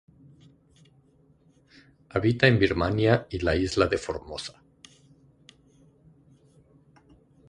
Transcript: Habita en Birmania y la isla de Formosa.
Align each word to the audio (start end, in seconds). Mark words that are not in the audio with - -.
Habita 2.09 2.47
en 2.47 2.57
Birmania 2.57 3.27
y 3.29 3.37
la 3.37 3.55
isla 3.55 3.85
de 3.85 3.99
Formosa. 3.99 4.63